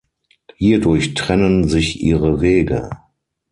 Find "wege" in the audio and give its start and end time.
2.41-2.89